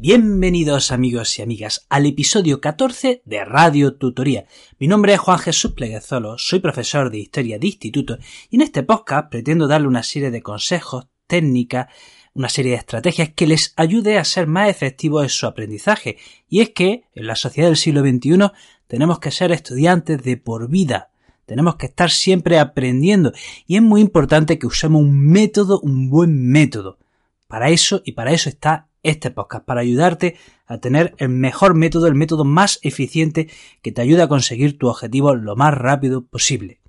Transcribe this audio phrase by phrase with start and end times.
[0.00, 4.46] Bienvenidos amigos y amigas al episodio 14 de Radio Tutoría.
[4.78, 8.16] Mi nombre es Juan Jesús Pleguezolo, soy profesor de Historia de Instituto
[8.48, 11.88] y en este podcast pretendo darle una serie de consejos, técnicas,
[12.32, 16.16] una serie de estrategias que les ayude a ser más efectivos en su aprendizaje.
[16.48, 18.52] Y es que en la sociedad del siglo XXI
[18.86, 21.10] tenemos que ser estudiantes de por vida.
[21.44, 23.32] Tenemos que estar siempre aprendiendo
[23.66, 26.98] y es muy importante que usemos un método, un buen método.
[27.48, 32.06] Para eso y para eso está este podcast para ayudarte a tener el mejor método,
[32.06, 33.48] el método más eficiente
[33.82, 36.80] que te ayude a conseguir tu objetivo lo más rápido posible.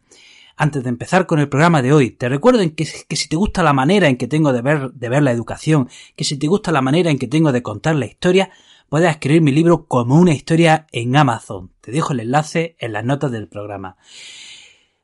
[0.62, 3.72] Antes de empezar con el programa de hoy, te recuerdo que, si te gusta la
[3.72, 6.82] manera en que tengo de ver, de ver la educación, que si te gusta la
[6.82, 8.52] manera en que tengo de contar la historia,
[8.90, 11.72] puedes escribir mi libro como una historia en Amazon.
[11.80, 13.96] Te dejo el enlace en las notas del programa.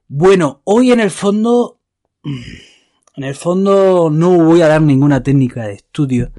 [0.10, 1.80] Bueno, hoy en el fondo,
[3.16, 6.34] en el fondo no voy a dar ninguna técnica de estudio,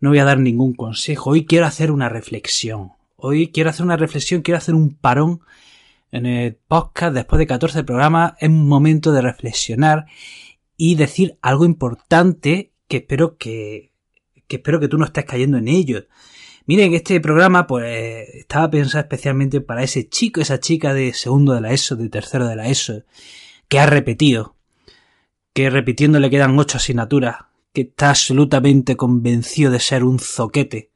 [0.00, 1.30] no voy a dar ningún consejo.
[1.30, 2.92] Hoy quiero hacer una reflexión.
[3.16, 5.40] Hoy quiero hacer una reflexión, quiero hacer un parón
[6.12, 8.34] en el podcast después de 14 programas.
[8.40, 10.06] Es un momento de reflexionar
[10.76, 13.92] y decir algo importante que espero que,
[14.46, 16.06] que espero que tú no estés cayendo en ello.
[16.66, 21.60] Miren, este programa pues estaba pensado especialmente para ese chico, esa chica de segundo de
[21.60, 23.04] la ESO, de tercero de la ESO,
[23.68, 24.56] que ha repetido,
[25.54, 27.45] que repitiendo le quedan ocho asignaturas,
[27.76, 30.92] que está absolutamente convencido de ser un zoquete,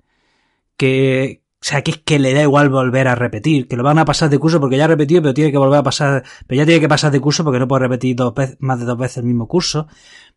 [0.78, 3.98] que, o sea, que es que le da igual volver a repetir, que lo van
[3.98, 6.56] a pasar de curso porque ya ha repetido, pero tiene que volver a pasar, pero
[6.58, 8.96] ya tiene que pasar de curso porque no puede repetir dos veces, más de dos
[8.96, 9.88] veces el mismo curso,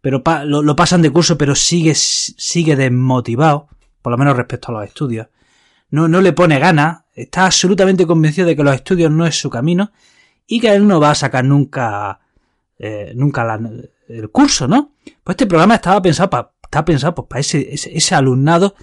[0.01, 3.69] pero lo, lo, pasan de curso pero sigue, sigue desmotivado,
[4.01, 5.27] por lo menos respecto a los estudios.
[5.91, 9.49] No, no le pone ganas, está absolutamente convencido de que los estudios no es su
[9.49, 9.93] camino
[10.45, 12.19] y que él no va a sacar nunca,
[12.79, 13.61] eh, nunca la,
[14.07, 14.95] el curso, ¿no?
[15.23, 18.75] Pues este programa estaba pensado para, está pensado pues, para ese, ese, alumnado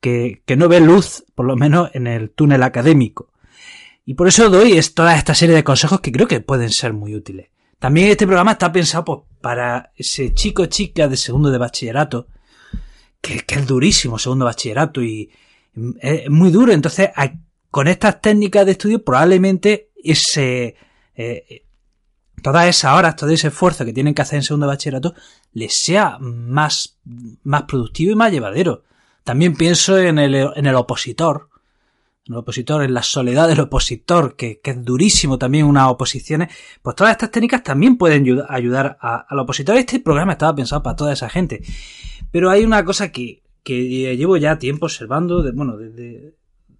[0.00, 3.30] que, que, no ve luz, por lo menos en el túnel académico.
[4.06, 7.14] Y por eso doy toda esta serie de consejos que creo que pueden ser muy
[7.14, 7.48] útiles.
[7.78, 12.28] También este programa está pensado pues, para ese chico chica de segundo de bachillerato,
[13.20, 15.30] que, que, es durísimo, segundo bachillerato, y
[16.00, 16.72] es muy duro.
[16.72, 17.10] Entonces,
[17.70, 20.76] con estas técnicas de estudio, probablemente ese,
[21.14, 21.64] eh,
[22.44, 25.14] todas esas horas, todo ese esfuerzo que tienen que hacer en segundo bachillerato,
[25.54, 26.98] les sea más,
[27.42, 28.82] más productivo y más llevadero.
[29.24, 31.48] También pienso en el, en el opositor,
[32.26, 36.54] en el opositor, en la soledad del opositor, que, que es durísimo también unas oposiciones,
[36.82, 39.76] pues todas estas técnicas también pueden ayudar a, al opositor.
[39.78, 41.62] Este programa estaba pensado para toda esa gente.
[42.30, 46.34] Pero hay una cosa que, que llevo ya tiempo observando, de, bueno, desde,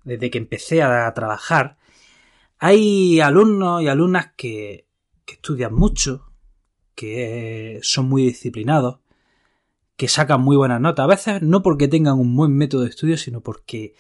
[0.05, 1.79] desde que empecé a trabajar,
[2.59, 4.84] hay alumnos y alumnas que
[5.25, 6.33] que estudian mucho,
[6.95, 9.01] que son muy disciplinados,
[9.97, 11.05] que sacan muy buenas notas.
[11.05, 13.95] A veces no porque tengan un buen método de estudio, sino porque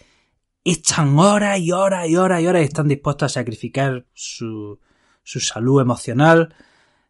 [0.64, 4.80] echan horas y horas y horas y horas y están dispuestos a sacrificar su,
[5.22, 6.54] su salud emocional,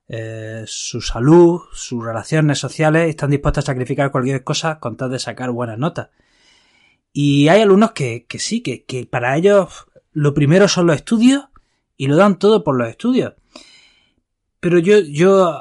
[0.08, 5.18] eh, su salud, sus relaciones sociales, están dispuestos a sacrificar cualquier cosa con tal de
[5.18, 6.10] sacar buenas notas.
[7.12, 11.44] Y hay alumnos que, que sí, que, que para ellos lo primero son los estudios
[11.96, 13.34] y lo dan todo por los estudios.
[14.64, 15.60] Pero yo, yo,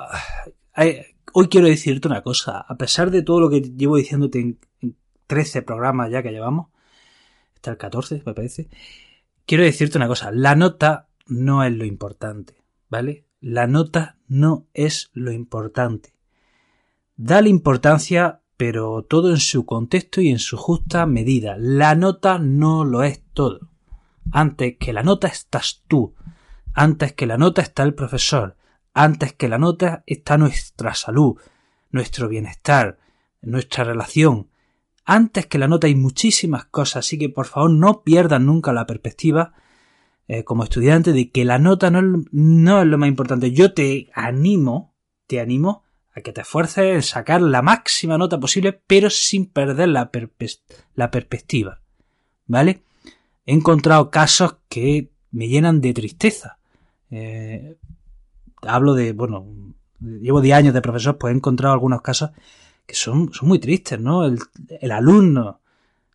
[1.34, 2.59] hoy quiero decirte una cosa.
[2.59, 4.96] A pesar de todo lo que llevo diciéndote en, en
[5.28, 6.68] 13 programas ya que llevamos,
[7.53, 8.69] hasta el 14, me parece,
[9.46, 10.31] quiero decirte una cosa.
[10.31, 13.25] La nota no es lo importante, ¿vale?
[13.41, 16.14] La nota no es lo importante.
[17.18, 21.58] Dale importancia, pero todo en su contexto y en su justa medida.
[21.59, 23.67] La nota no lo es todo.
[24.32, 26.16] Antes que la nota estás tú.
[26.73, 28.55] Antes que la nota está el profesor.
[28.93, 31.40] Antes que la nota está nuestra salud,
[31.90, 32.99] nuestro bienestar,
[33.41, 34.49] nuestra relación.
[35.05, 38.85] Antes que la nota hay muchísimas cosas, así que por favor no pierdan nunca la
[38.85, 39.53] perspectiva
[40.28, 43.51] eh, como estudiante de que la nota no, no es lo más importante.
[43.51, 44.95] Yo te animo,
[45.28, 49.90] te animo a que te esfuerces en sacar la máxima nota posible, pero sin perder
[49.90, 50.11] la
[51.11, 51.81] perspectiva.
[52.45, 52.84] ¿Vale?
[53.45, 56.59] He encontrado casos que me llenan de tristeza.
[57.09, 57.78] Eh,
[58.68, 59.46] hablo de, bueno,
[60.00, 62.32] llevo 10 años de profesor, pues he encontrado algunos casos
[62.86, 64.26] que son, son muy tristes, ¿no?
[64.26, 65.62] El, alumno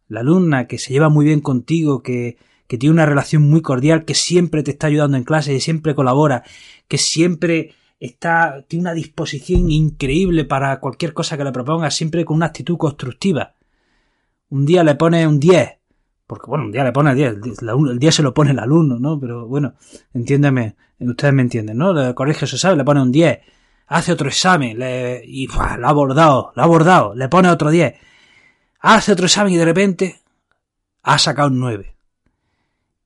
[0.09, 4.05] la alumna que se lleva muy bien contigo, que, que tiene una relación muy cordial,
[4.05, 6.45] que siempre te está ayudando en clase, y siempre colabora,
[6.89, 12.37] que siempre está, tiene una disposición increíble para cualquier cosa que le proponga, siempre con
[12.37, 13.55] una actitud constructiva.
[14.49, 15.78] Un día le pone un 10,
[16.29, 18.99] porque bueno, un día le pone el 10, el día se lo pone el alumno,
[19.01, 19.19] ¿no?
[19.19, 19.75] Pero bueno,
[20.13, 21.99] entiéndeme, ustedes me entienden, ¿no?
[21.99, 23.41] El colegio se sabe, le pone un 10,
[23.87, 27.95] hace otro examen, le, y lo ha abordado, lo ha abordado, le pone otro 10,
[28.81, 30.21] hace otro examen y de repente
[31.03, 31.97] ha sacado un 9.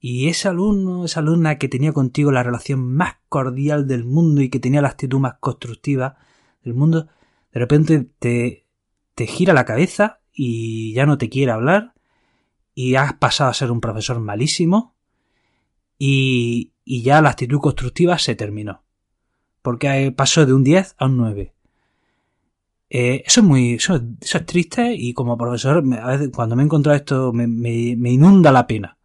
[0.00, 4.48] Y ese alumno, esa alumna que tenía contigo la relación más cordial del mundo y
[4.48, 6.16] que tenía la actitud más constructiva
[6.64, 7.06] del mundo,
[7.52, 8.66] de repente te,
[9.14, 11.91] te gira la cabeza y ya no te quiere hablar
[12.74, 14.94] y has pasado a ser un profesor malísimo
[15.98, 18.82] y, y ya la actitud constructiva se terminó.
[19.62, 21.54] Porque pasó de un 10 a un 9.
[22.94, 26.66] Eh, eso es muy, eso, es triste y como profesor, a veces cuando me he
[26.66, 28.98] encontrado esto me, me, inunda la pena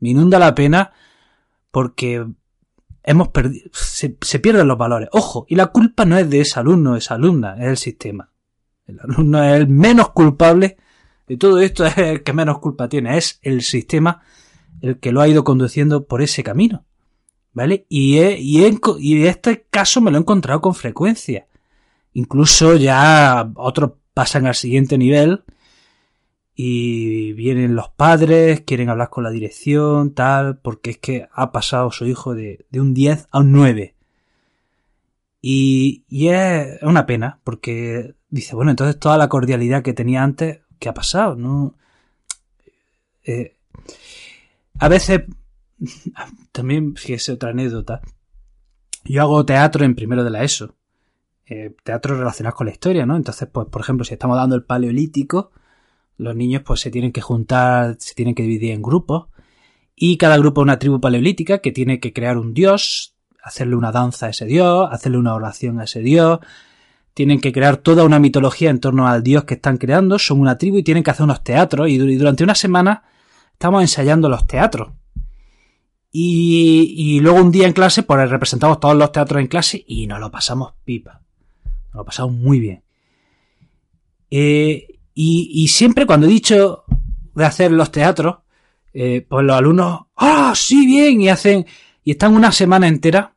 [0.00, 0.90] me inunda la pena
[1.70, 2.26] porque
[3.04, 5.08] hemos perdido, se, pierden los valores.
[5.12, 8.30] Ojo, y la culpa no es de ese alumno, esa alumna, es el sistema.
[8.86, 10.76] El alumno es el menos culpable
[11.30, 14.20] de todo esto, es el que menos culpa tiene, es el sistema
[14.82, 16.84] el que lo ha ido conduciendo por ese camino.
[17.52, 17.86] ¿Vale?
[17.88, 21.46] Y, y, y este caso me lo he encontrado con frecuencia.
[22.14, 25.44] Incluso ya otros pasan al siguiente nivel
[26.56, 31.92] y vienen los padres, quieren hablar con la dirección, tal, porque es que ha pasado
[31.92, 33.94] su hijo de, de un 10 a un 9.
[35.40, 40.60] Y, y, es una pena, porque dice, bueno, entonces toda la cordialidad que tenía antes,
[40.80, 41.36] ¿qué ha pasado?
[41.36, 41.76] ¿No?
[43.24, 43.56] Eh,
[44.80, 45.20] a veces,
[46.52, 48.00] también, fíjese otra anécdota,
[49.04, 50.74] yo hago teatro en primero de la ESO,
[51.46, 53.16] eh, teatro relacionado con la historia, ¿no?
[53.16, 55.52] Entonces, pues, por ejemplo, si estamos dando el paleolítico,
[56.16, 59.28] los niños pues se tienen que juntar, se tienen que dividir en grupos
[59.96, 63.90] y cada grupo es una tribu paleolítica que tiene que crear un dios, hacerle una
[63.90, 66.40] danza a ese dios, hacerle una oración a ese dios,
[67.20, 70.56] tienen que crear toda una mitología en torno al dios que están creando, son una
[70.56, 73.02] tribu y tienen que hacer unos teatros y durante una semana
[73.52, 74.92] estamos ensayando los teatros.
[76.10, 80.18] Y, luego un día en clase, pues representamos todos los teatros en clase y nos
[80.18, 81.20] lo pasamos pipa.
[81.88, 82.84] Nos lo pasamos muy bien.
[84.30, 86.84] Eh, y, siempre cuando he dicho
[87.34, 88.38] de hacer los teatros,
[88.94, 91.20] eh, pues los alumnos, ¡ah, sí, bien!
[91.20, 91.66] Y hacen,
[92.02, 93.34] y están una semana entera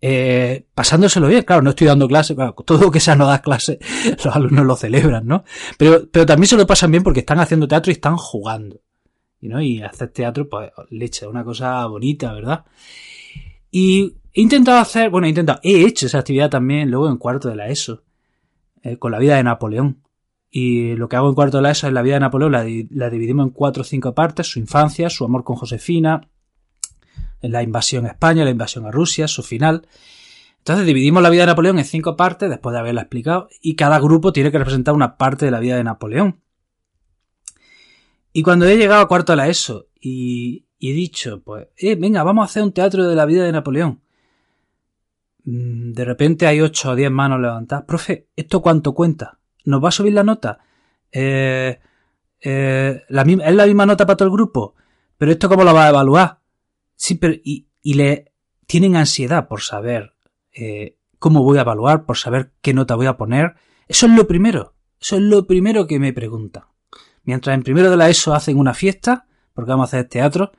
[0.00, 1.42] eh, pasándoselo bien.
[1.42, 3.78] Claro, no estoy dando clase, claro, todo lo que sea no dar clase,
[4.24, 5.44] los alumnos lo celebran, ¿no?
[5.76, 8.80] Pero, pero también se lo pasan bien porque están haciendo teatro y están jugando.
[9.40, 9.60] ¿no?
[9.60, 12.64] y hacer teatro, pues, leche, una cosa bonita, ¿verdad?
[13.70, 17.48] Y he intentado hacer, bueno, he intentado, he hecho esa actividad también luego en cuarto
[17.48, 18.02] de la ESO,
[18.82, 20.02] eh, con la vida de Napoleón.
[20.50, 23.10] Y lo que hago en cuarto de la ESO es la vida de Napoleón, la,
[23.10, 26.22] dividimos en cuatro o cinco partes, su infancia, su amor con Josefina,
[27.40, 29.86] la invasión a España, la invasión a Rusia, su final.
[30.58, 33.98] Entonces dividimos la vida de Napoleón en cinco partes, después de haberla explicado, y cada
[34.00, 36.40] grupo tiene que representar una parte de la vida de Napoleón.
[38.32, 42.22] Y cuando he llegado a cuarto de la ESO y, he dicho, pues, eh, venga,
[42.22, 44.00] vamos a hacer un teatro de la vida de Napoleón.
[45.44, 47.84] Mm, de repente hay ocho o diez manos levantadas.
[47.86, 49.38] Profe, ¿esto cuánto cuenta?
[49.64, 50.58] ¿Nos va a subir la nota?
[51.10, 51.80] Eh,
[52.40, 54.74] eh, la, ¿Es la misma nota para todo el grupo?
[55.16, 56.37] ¿Pero esto cómo lo va a evaluar?
[56.98, 58.32] Sí, pero y, le
[58.66, 60.14] tienen ansiedad por saber
[60.52, 63.54] eh, cómo voy a evaluar, por saber qué nota voy a poner.
[63.86, 64.74] Eso es lo primero.
[65.00, 66.64] Eso es lo primero que me preguntan.
[67.22, 70.52] Mientras en primero de la ESO hacen una fiesta, porque vamos a hacer teatro,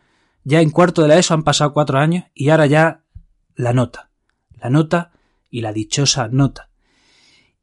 [0.45, 3.03] ya en cuarto de la ESO han pasado cuatro años y ahora ya
[3.55, 4.09] la nota.
[4.61, 5.11] La nota
[5.49, 6.69] y la dichosa nota.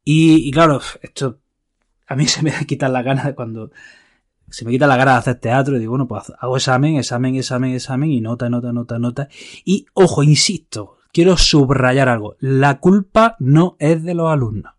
[0.03, 1.39] Y, claro, esto
[2.05, 3.71] a mí se me quita la gana cuando
[4.49, 7.35] se me quita la gana de hacer teatro y digo, bueno, pues hago examen, examen,
[7.35, 9.27] examen, examen y nota, nota, nota, nota.
[9.65, 12.35] Y ojo, insisto, quiero subrayar algo.
[12.39, 14.73] La culpa no es de los alumnos.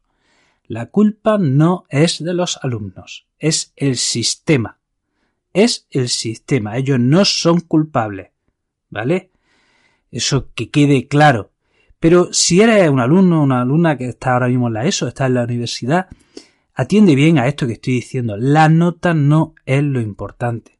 [0.66, 3.26] La culpa no es de los alumnos.
[3.38, 4.78] Es el sistema.
[5.52, 6.76] Es el sistema.
[6.76, 8.30] Ellos no son culpables.
[8.90, 9.30] ¿Vale?
[10.10, 11.50] Eso que quede claro.
[12.00, 15.26] Pero si eres un alumno, una alumna que está ahora mismo en la ESO, está
[15.26, 16.08] en la universidad,
[16.78, 18.36] atiende bien a esto que estoy diciendo.
[18.38, 20.78] La nota no es lo importante.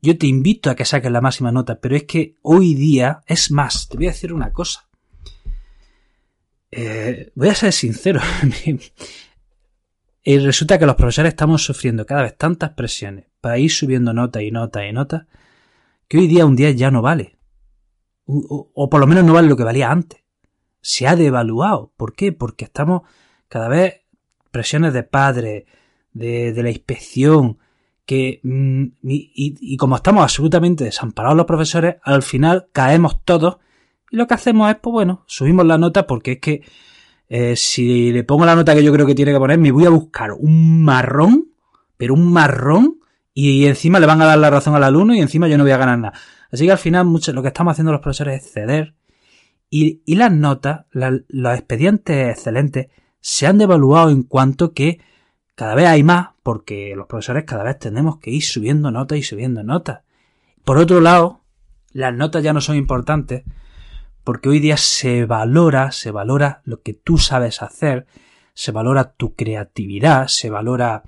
[0.00, 3.50] Yo te invito a que saques la máxima nota, pero es que hoy día es
[3.50, 3.88] más.
[3.88, 4.88] Te voy a decir una cosa.
[6.70, 8.20] Eh, voy a ser sincero.
[10.22, 14.42] y resulta que los profesores estamos sufriendo cada vez tantas presiones para ir subiendo nota
[14.42, 15.26] y nota y nota
[16.08, 17.36] que hoy día un día ya no vale.
[18.26, 20.26] o por lo menos no vale lo que valía antes
[20.86, 21.92] se ha devaluado.
[21.96, 22.30] ¿Por qué?
[22.30, 23.02] Porque estamos
[23.48, 24.02] cada vez
[24.56, 25.64] presiones de padres,
[26.14, 27.58] de, la inspección,
[28.06, 33.58] que mm, y, como estamos absolutamente desamparados los profesores, al final caemos todos
[34.10, 36.62] y lo que hacemos es, pues bueno, subimos la nota porque es que
[37.28, 39.84] eh, si le pongo la nota que yo creo que tiene que poner, me voy
[39.84, 41.48] a buscar un marrón,
[41.98, 43.00] pero un marrón,
[43.34, 45.72] y encima le van a dar la razón al alumno y encima yo no voy
[45.72, 46.18] a ganar nada.
[46.50, 48.94] Así que al final mucho, lo que estamos haciendo los profesores es ceder
[49.68, 52.86] y las notas, los expedientes excelentes,
[53.28, 55.00] se han devaluado en cuanto que
[55.56, 59.22] cada vez hay más, porque los profesores cada vez tenemos que ir subiendo notas y
[59.24, 60.02] subiendo notas.
[60.64, 61.40] Por otro lado,
[61.90, 63.42] las notas ya no son importantes,
[64.22, 68.06] porque hoy día se valora, se valora lo que tú sabes hacer,
[68.54, 71.02] se valora tu creatividad, se valora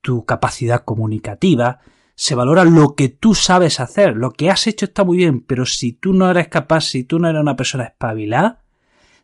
[0.00, 1.78] tu capacidad comunicativa,
[2.16, 5.64] se valora lo que tú sabes hacer, lo que has hecho está muy bien, pero
[5.66, 8.60] si tú no eres capaz, si tú no eres una persona espabilada,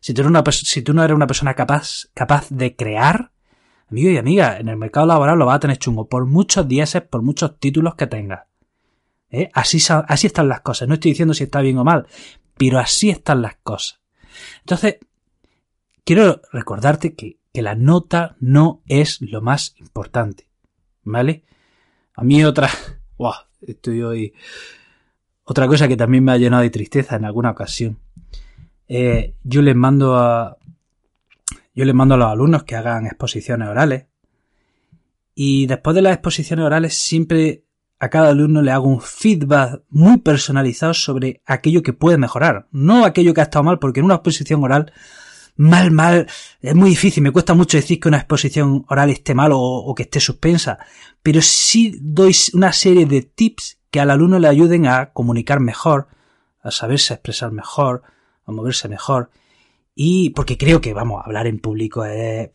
[0.07, 3.31] si tú, no eres una persona capaz, capaz de crear,
[3.89, 7.01] Amigo y amiga, en el mercado laboral lo vas a tener chungo por muchos dieces,
[7.03, 8.45] por muchos títulos que tengas.
[9.29, 9.49] ¿Eh?
[9.53, 10.89] Así, así están las cosas.
[10.89, 12.05] No estoy diciendo si está bien o mal,
[12.57, 14.01] pero así están las cosas.
[14.59, 14.97] Entonces,
[16.03, 20.49] quiero recordarte que, que la nota no es lo más importante.
[21.03, 21.43] ¿Vale?
[22.13, 22.69] A mí otra...
[23.17, 24.33] Wow, estoy hoy...
[25.43, 27.99] Otra cosa que también me ha llenado de tristeza en alguna ocasión.
[28.87, 30.57] Eh, yo les mando a,
[31.75, 34.05] yo les mando a los alumnos que hagan exposiciones orales.
[35.35, 37.63] Y después de las exposiciones orales siempre
[37.99, 43.05] a cada alumno le hago un feedback muy personalizado sobre aquello que puede mejorar, no
[43.05, 44.91] aquello que ha estado mal, porque en una exposición oral
[45.55, 46.27] mal, mal,
[46.61, 49.95] es muy difícil, me cuesta mucho decir que una exposición oral esté mal o, o,
[49.95, 50.77] que esté suspensa,
[51.23, 56.07] pero sí doy una serie de tips que al alumno le ayuden a comunicar mejor,
[56.61, 58.03] a saberse expresar mejor,
[58.47, 59.29] a moverse mejor,
[59.93, 62.49] y porque creo que, vamos, hablar en público es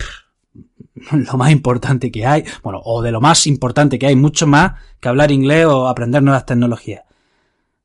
[1.12, 4.80] lo más importante que hay, bueno, o de lo más importante que hay, mucho más
[5.00, 7.02] que hablar inglés o aprender nuevas tecnologías.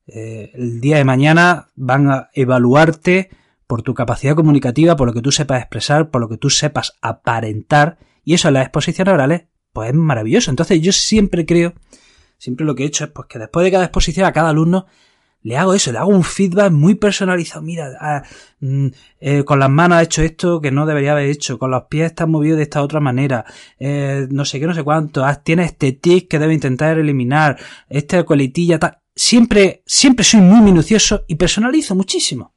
[0.07, 3.29] Eh, el día de mañana van a evaluarte
[3.65, 6.93] por tu capacidad comunicativa, por lo que tú sepas expresar, por lo que tú sepas
[7.01, 10.49] aparentar, y eso en las exposiciones orales, pues es maravilloso.
[10.49, 11.73] Entonces yo siempre creo,
[12.37, 14.85] siempre lo que he hecho es pues que después de cada exposición a cada alumno
[15.43, 17.61] le hago eso, le hago un feedback muy personalizado.
[17.61, 18.23] Mira, ah,
[18.59, 18.87] mm,
[19.19, 22.07] eh, con las manos ha hecho esto que no debería haber hecho, con los pies
[22.07, 23.45] está movido de esta otra manera,
[23.79, 27.57] eh, no sé qué, no sé cuánto, ah, tiene este tic que debe intentar eliminar,
[27.89, 28.97] esta coletilla, tal.
[29.15, 32.53] Siempre, siempre soy muy minucioso y personalizo muchísimo.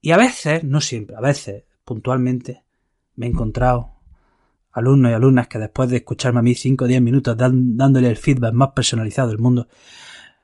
[0.00, 2.62] Y a veces, no siempre, a veces, puntualmente,
[3.16, 3.98] me he encontrado
[4.72, 8.16] alumnos y alumnas que después de escucharme a mí 5 o 10 minutos dándole el
[8.16, 9.68] feedback más personalizado del mundo,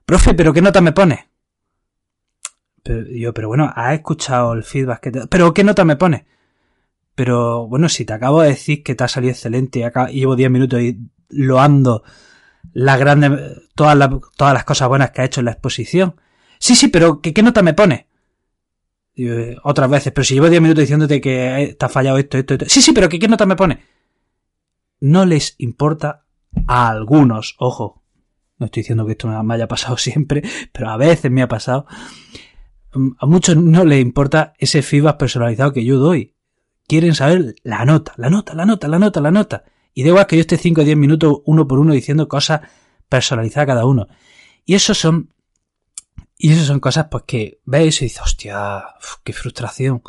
[0.04, 1.28] profe, pero ¿qué nota me pone?
[2.82, 5.26] Pero, yo, pero bueno, ¿has escuchado el feedback que te...
[5.26, 6.26] Pero ¿qué nota me pone?
[7.14, 9.80] Pero bueno, si te acabo de decir que te ha salido excelente
[10.10, 12.02] y, llevo 10 minutos y loando
[12.72, 13.30] las grandes,
[13.74, 16.20] todas, las, todas las cosas buenas que ha hecho en la exposición.
[16.58, 18.08] Sí, sí, pero ¿qué, nota me pone?
[19.62, 22.66] otras veces, pero si llevo 10 minutos diciéndote que te ha fallado esto, esto, esto.
[22.68, 23.84] Sí, sí, pero ¿qué, qué nota me pone?
[24.98, 26.24] No les importa
[26.66, 28.02] a algunos, ojo,
[28.58, 30.42] no estoy diciendo que esto me haya pasado siempre,
[30.72, 31.86] pero a veces me ha pasado.
[32.92, 36.34] Mm, a muchos no les importa ese feedback personalizado que yo doy.
[36.86, 39.64] Quieren saber la nota, la nota, la nota, la nota, la nota.
[39.94, 42.60] Y da igual que yo esté 5 o 10 minutos uno por uno diciendo cosas
[43.08, 44.08] personalizadas a cada uno.
[44.66, 45.30] Y eso son,
[46.36, 48.84] y eso son cosas pues que veis y dices, hostia,
[49.22, 50.02] qué frustración.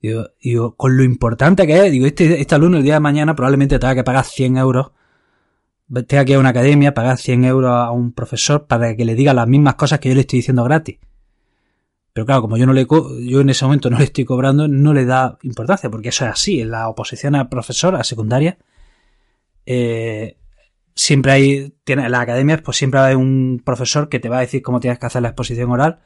[0.00, 3.78] Digo, con lo importante que es, digo, este, este alumno el día de mañana probablemente
[3.78, 4.92] tenga que pagar 100 euros
[5.92, 9.34] que ir a una academia, pagar 100 euros a un profesor para que le diga
[9.34, 10.98] las mismas cosas que yo le estoy diciendo gratis.
[12.12, 14.92] Pero claro, como yo no le yo en ese momento no le estoy cobrando, no
[14.92, 16.60] le da importancia, porque eso es así.
[16.60, 18.58] En la oposición a profesor, a secundaria,
[19.66, 20.36] eh,
[20.94, 24.40] siempre hay, tiene, en las academias, pues siempre hay un profesor que te va a
[24.40, 26.00] decir cómo tienes que hacer la exposición oral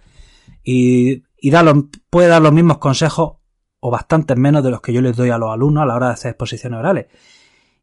[0.63, 1.65] y, y da
[2.11, 3.37] puede dar los mismos consejos
[3.81, 6.07] o bastantes menos de los que yo les doy a los alumnos a la hora
[6.09, 7.07] de hacer exposiciones orales.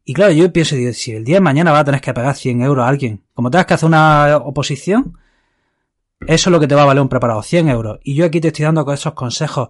[0.04, 2.62] Y claro, yo pienso, si el día de mañana va a tener que pagar 100
[2.62, 5.16] euros a alguien, como tengas que hacer una oposición,
[6.26, 7.98] eso es lo que te va a valer un preparado, 100 euros.
[8.02, 9.68] Y yo aquí te estoy dando con esos consejos.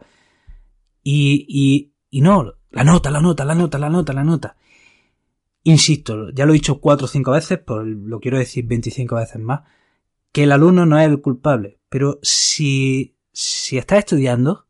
[1.02, 4.56] Y, y, y no, la nota, la nota, la nota, la nota, la nota.
[5.64, 9.40] Insisto, ya lo he dicho cuatro o cinco veces, pero lo quiero decir 25 veces
[9.40, 9.60] más,
[10.32, 11.78] que el alumno no es el culpable.
[11.88, 14.66] Pero si, si estás estudiando,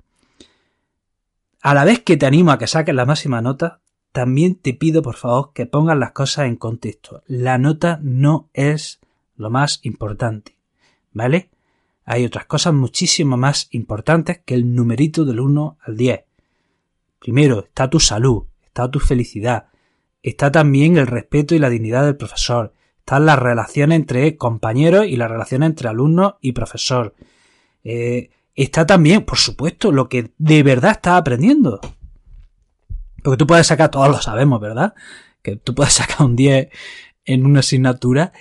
[1.62, 3.81] a la vez que te animo a que saques la máxima nota,
[4.12, 7.22] también te pido por favor que pongas las cosas en contexto.
[7.26, 9.00] La nota no es
[9.36, 10.54] lo más importante,
[11.12, 11.48] ¿vale?
[12.04, 16.24] Hay otras cosas muchísimo más importantes que el numerito del 1 al 10.
[17.18, 19.68] Primero está tu salud, está tu felicidad,
[20.22, 25.16] está también el respeto y la dignidad del profesor, están las relaciones entre compañeros y
[25.16, 27.14] las relaciones entre alumnos y profesor.
[27.84, 31.80] Eh, está también, por supuesto, lo que de verdad estás aprendiendo.
[33.22, 34.94] Porque tú puedes sacar, todos lo sabemos, ¿verdad?
[35.42, 36.68] Que tú puedes sacar un 10
[37.24, 38.32] en una asignatura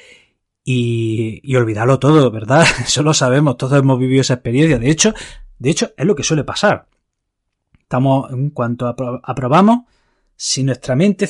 [0.64, 2.66] y, y olvidarlo todo, ¿verdad?
[2.86, 4.80] Eso lo sabemos, todos hemos vivido esa experiencia.
[4.80, 5.14] De hecho,
[5.62, 6.88] de hecho, es lo que suele pasar.
[7.80, 9.82] Estamos, en cuanto aprobamos,
[10.36, 11.30] si nuestra mente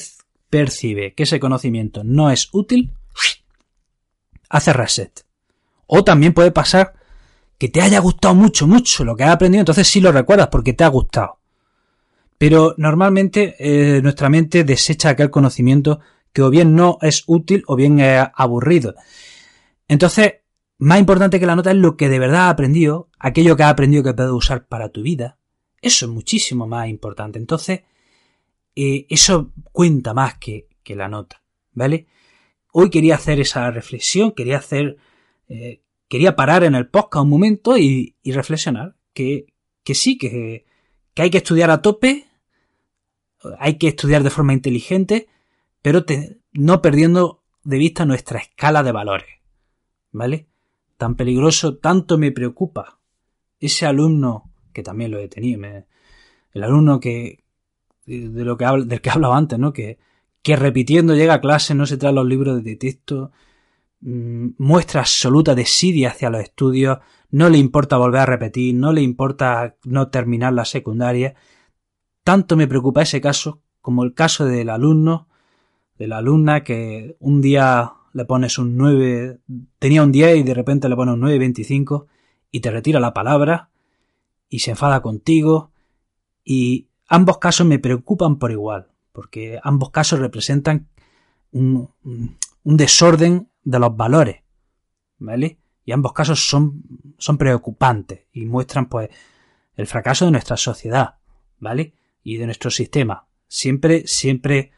[0.49, 2.93] percibe que ese conocimiento no es útil,
[4.49, 5.25] hace reset.
[5.85, 6.93] O también puede pasar
[7.57, 10.71] que te haya gustado mucho, mucho lo que has aprendido, entonces sí lo recuerdas porque
[10.71, 11.40] te ha gustado.
[12.41, 15.99] Pero normalmente eh, nuestra mente desecha aquel conocimiento
[16.33, 18.95] que o bien no es útil o bien es aburrido.
[19.87, 20.37] Entonces,
[20.79, 23.71] más importante que la nota es lo que de verdad has aprendido, aquello que has
[23.71, 25.37] aprendido que puedes usar para tu vida.
[25.83, 27.37] Eso es muchísimo más importante.
[27.37, 27.81] Entonces,
[28.75, 31.43] eh, eso cuenta más que, la nota,
[31.73, 32.07] ¿vale?
[32.73, 34.97] Hoy quería hacer esa reflexión, quería hacer,
[35.47, 39.45] eh, quería parar en el podcast un momento y, reflexionar que,
[39.93, 40.65] sí, que,
[41.15, 42.30] hay que estudiar a tope,
[43.59, 45.27] hay que estudiar de forma inteligente,
[45.81, 46.03] pero
[46.53, 49.29] no perdiendo de vista nuestra escala de valores,
[50.11, 50.47] ¿vale?
[50.97, 52.99] Tan peligroso, tanto me preocupa
[53.59, 55.61] ese alumno, que también lo he tenido,
[56.53, 57.43] el alumno que,
[58.05, 59.73] de lo que habla, del que hablaba antes, ¿no?
[59.73, 59.99] Que,
[60.41, 63.31] que repitiendo llega a clase, no se trae los libros de texto,
[64.01, 69.01] mm, muestra absoluta desidia hacia los estudios, no le importa volver a repetir, no le
[69.01, 71.35] importa no terminar la secundaria.
[72.23, 75.27] Tanto me preocupa ese caso como el caso del alumno,
[75.97, 79.39] de la alumna que un día le pones un 9,
[79.79, 82.05] tenía un 10 y de repente le pones un 9.25
[82.51, 83.69] y te retira la palabra
[84.49, 85.71] y se enfada contigo
[86.43, 90.87] y Ambos casos me preocupan por igual, porque ambos casos representan
[91.51, 91.89] un,
[92.63, 94.43] desorden de los valores,
[95.17, 95.59] ¿vale?
[95.83, 96.81] Y ambos casos son,
[97.17, 99.09] son preocupantes y muestran, pues,
[99.75, 101.15] el fracaso de nuestra sociedad,
[101.59, 101.95] ¿vale?
[102.23, 103.27] Y de nuestro sistema.
[103.47, 104.71] Siempre, siempre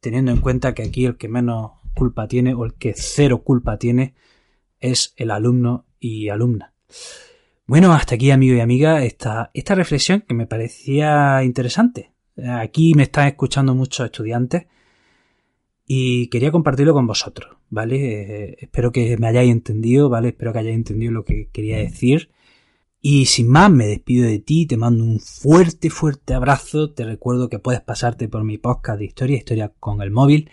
[0.00, 3.78] teniendo en cuenta que aquí el que menos culpa tiene o el que cero culpa
[3.78, 4.14] tiene
[4.78, 6.74] es el alumno y alumna.
[7.66, 12.12] Bueno, hasta aquí, amigo y amiga, esta, esta reflexión que me parecía interesante.
[12.48, 14.66] Aquí me están escuchando muchos estudiantes
[15.86, 17.96] y quería compartirlo con vosotros, ¿vale?
[17.96, 20.28] Eh, espero que me hayáis entendido, ¿vale?
[20.28, 22.30] Espero que hayáis entendido lo que quería decir.
[23.08, 26.90] Y sin más, me despido de ti, te mando un fuerte, fuerte abrazo.
[26.90, 30.50] Te recuerdo que puedes pasarte por mi podcast de historia, historia con el móvil.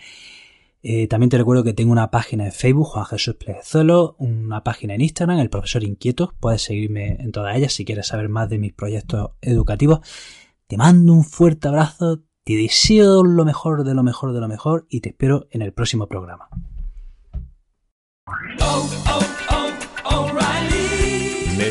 [0.80, 4.94] Eh, también te recuerdo que tengo una página en Facebook, Juan Jesús Pleguezolo, una página
[4.94, 6.32] en Instagram, El Profesor Inquieto.
[6.38, 9.98] Puedes seguirme en todas ellas si quieres saber más de mis proyectos educativos.
[10.68, 14.86] Te mando un fuerte abrazo, te deseo lo mejor de lo mejor de lo mejor
[14.88, 16.48] y te espero en el próximo programa.
[18.60, 19.33] Oh, oh,